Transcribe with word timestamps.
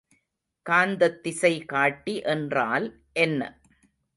காந்தத் 0.65 1.19
திசைகாட்டி 1.21 2.15
என்றால் 2.25 2.87
என்ன? 3.17 3.41